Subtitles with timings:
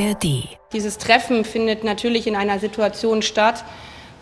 [0.00, 0.48] ARD.
[0.72, 3.64] Dieses Treffen findet natürlich in einer Situation statt,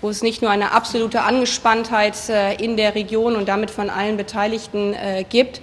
[0.00, 4.16] wo es nicht nur eine absolute Angespanntheit äh, in der Region und damit von allen
[4.16, 5.60] Beteiligten äh, gibt,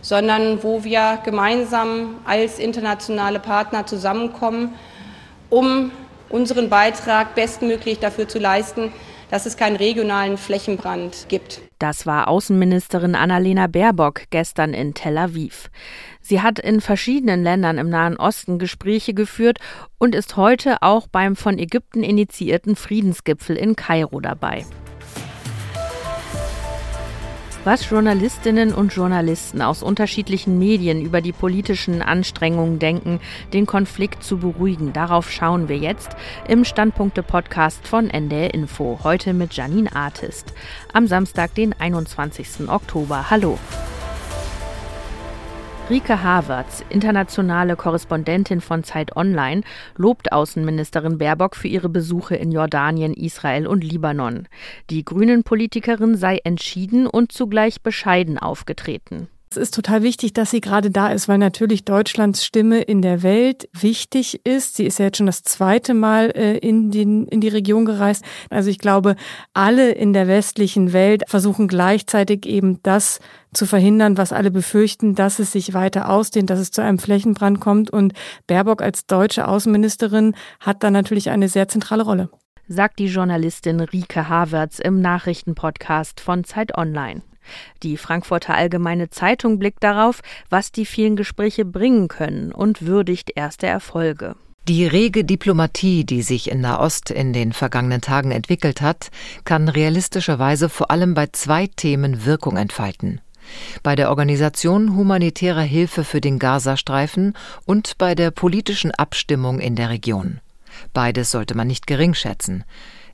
[0.00, 4.74] sondern wo wir gemeinsam als internationale Partner zusammenkommen,
[5.50, 5.90] um
[6.28, 8.92] unseren Beitrag bestmöglich dafür zu leisten,
[9.30, 11.60] dass es keinen regionalen Flächenbrand gibt.
[11.78, 15.70] Das war Außenministerin Annalena Baerbock gestern in Tel Aviv.
[16.28, 19.60] Sie hat in verschiedenen Ländern im Nahen Osten Gespräche geführt
[19.96, 24.66] und ist heute auch beim von Ägypten initiierten Friedensgipfel in Kairo dabei
[27.64, 33.20] was Journalistinnen und Journalisten aus unterschiedlichen Medien über die politischen Anstrengungen denken,
[33.52, 34.94] den Konflikt zu beruhigen.
[34.94, 36.16] Darauf schauen wir jetzt
[36.48, 39.00] im Standpunkte-Podcast von NDR Info.
[39.02, 40.54] Heute mit Janine Artist.
[40.94, 42.70] Am Samstag, den 21.
[42.70, 43.28] Oktober.
[43.28, 43.58] Hallo.
[45.90, 49.62] Rike Havertz, internationale Korrespondentin von Zeit Online,
[49.96, 54.48] lobt Außenministerin Baerbock für ihre Besuche in Jordanien, Israel und Libanon.
[54.90, 59.28] Die Grünen-Politikerin sei entschieden und zugleich bescheiden aufgetreten.
[59.50, 63.22] Es ist total wichtig, dass sie gerade da ist, weil natürlich Deutschlands Stimme in der
[63.22, 64.76] Welt wichtig ist.
[64.76, 68.22] Sie ist ja jetzt schon das zweite Mal äh, in, den, in die Region gereist.
[68.50, 69.16] Also ich glaube,
[69.54, 73.20] alle in der westlichen Welt versuchen gleichzeitig eben das
[73.54, 77.58] zu verhindern, was alle befürchten, dass es sich weiter ausdehnt, dass es zu einem Flächenbrand
[77.58, 77.88] kommt.
[77.90, 78.12] Und
[78.46, 82.28] Baerbock als deutsche Außenministerin hat da natürlich eine sehr zentrale Rolle.
[82.68, 87.22] Sagt die Journalistin Rike Havertz im Nachrichtenpodcast von Zeit Online.
[87.82, 93.66] Die Frankfurter Allgemeine Zeitung blickt darauf, was die vielen Gespräche bringen können und würdigt erste
[93.66, 94.36] Erfolge.
[94.68, 99.08] Die rege Diplomatie, die sich in Nahost in den vergangenen Tagen entwickelt hat,
[99.44, 103.22] kann realistischerweise vor allem bei zwei Themen Wirkung entfalten.
[103.82, 109.88] Bei der Organisation humanitärer Hilfe für den Gazastreifen und bei der politischen Abstimmung in der
[109.88, 110.40] Region.
[110.92, 112.64] Beides sollte man nicht geringschätzen.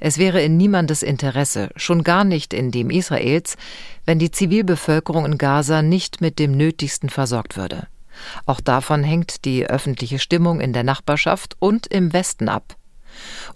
[0.01, 3.57] Es wäre in niemandes Interesse, schon gar nicht in dem Israels,
[4.05, 7.87] wenn die Zivilbevölkerung in Gaza nicht mit dem Nötigsten versorgt würde.
[8.47, 12.77] Auch davon hängt die öffentliche Stimmung in der Nachbarschaft und im Westen ab.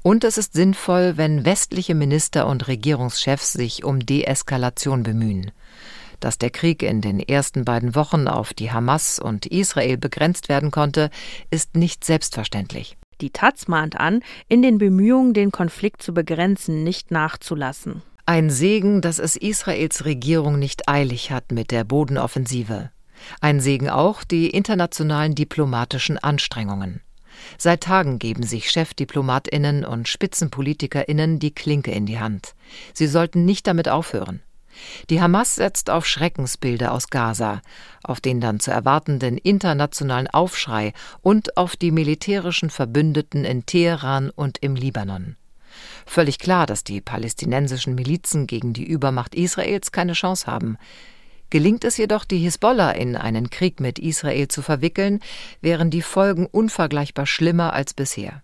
[0.02, 5.50] Und es ist sinnvoll, wenn westliche Minister und Regierungschefs sich um Deeskalation bemühen.
[6.20, 10.70] Dass der Krieg in den ersten beiden Wochen auf die Hamas und Israel begrenzt werden
[10.70, 11.10] konnte,
[11.50, 12.97] ist nicht selbstverständlich.
[13.20, 18.02] Die Taz mahnt an, in den Bemühungen, den Konflikt zu begrenzen, nicht nachzulassen.
[18.26, 22.90] Ein Segen, dass es Israels Regierung nicht eilig hat mit der Bodenoffensive.
[23.40, 27.00] Ein Segen auch die internationalen diplomatischen Anstrengungen.
[27.56, 32.54] Seit Tagen geben sich Chefdiplomatinnen und Spitzenpolitikerinnen die Klinke in die Hand.
[32.92, 34.42] Sie sollten nicht damit aufhören.
[35.10, 37.62] Die Hamas setzt auf Schreckensbilder aus Gaza,
[38.02, 44.58] auf den dann zu erwartenden internationalen Aufschrei und auf die militärischen Verbündeten in Teheran und
[44.58, 45.36] im Libanon.
[46.06, 50.78] Völlig klar, dass die palästinensischen Milizen gegen die Übermacht Israels keine Chance haben.
[51.50, 55.20] Gelingt es jedoch, die Hisbollah in einen Krieg mit Israel zu verwickeln,
[55.60, 58.42] wären die Folgen unvergleichbar schlimmer als bisher.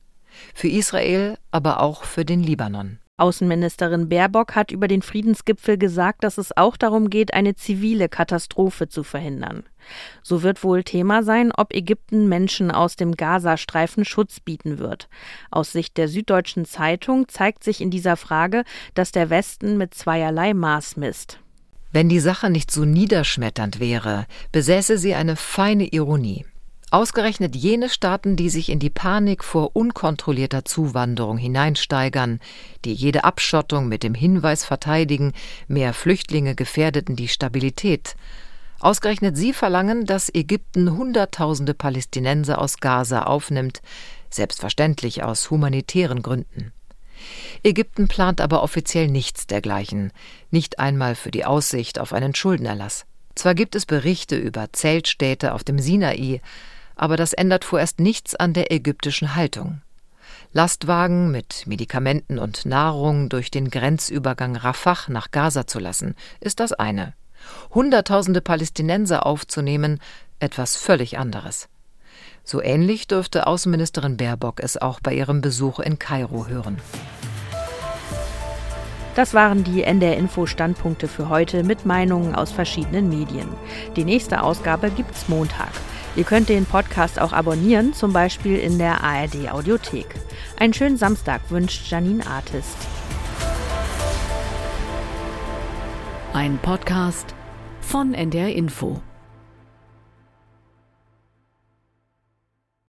[0.54, 2.98] Für Israel, aber auch für den Libanon.
[3.16, 8.88] Außenministerin Baerbock hat über den Friedensgipfel gesagt, dass es auch darum geht, eine zivile Katastrophe
[8.88, 9.62] zu verhindern.
[10.24, 15.08] So wird wohl Thema sein, ob Ägypten Menschen aus dem Gazastreifen Schutz bieten wird.
[15.52, 18.64] Aus Sicht der Süddeutschen Zeitung zeigt sich in dieser Frage,
[18.94, 21.38] dass der Westen mit zweierlei Maß misst.
[21.92, 26.44] Wenn die Sache nicht so niederschmetternd wäre, besäße sie eine feine Ironie.
[26.94, 32.38] Ausgerechnet jene Staaten, die sich in die Panik vor unkontrollierter Zuwanderung hineinsteigern,
[32.84, 35.32] die jede Abschottung mit dem Hinweis verteidigen,
[35.66, 38.14] mehr Flüchtlinge gefährdeten die Stabilität.
[38.78, 43.82] Ausgerechnet sie verlangen, dass Ägypten Hunderttausende Palästinenser aus Gaza aufnimmt,
[44.30, 46.72] selbstverständlich aus humanitären Gründen.
[47.64, 50.12] Ägypten plant aber offiziell nichts dergleichen,
[50.52, 53.04] nicht einmal für die Aussicht auf einen Schuldenerlass.
[53.34, 56.40] Zwar gibt es Berichte über Zeltstädte auf dem Sinai,
[56.96, 59.82] aber das ändert vorerst nichts an der ägyptischen Haltung.
[60.52, 66.72] Lastwagen mit Medikamenten und Nahrung durch den Grenzübergang Rafah nach Gaza zu lassen, ist das
[66.72, 67.14] eine.
[67.74, 70.00] Hunderttausende Palästinenser aufzunehmen,
[70.38, 71.68] etwas völlig anderes.
[72.44, 76.78] So ähnlich dürfte Außenministerin Baerbock es auch bei ihrem Besuch in Kairo hören.
[79.14, 83.48] Das waren die NDR Info Standpunkte für heute mit Meinungen aus verschiedenen Medien.
[83.96, 85.70] Die nächste Ausgabe gibt's Montag.
[86.16, 90.06] Ihr könnt den Podcast auch abonnieren, zum Beispiel in der ARD Audiothek.
[90.58, 92.76] Einen schönen Samstag wünscht Janine Artist.
[96.32, 97.34] Ein Podcast
[97.80, 99.00] von NDR Info.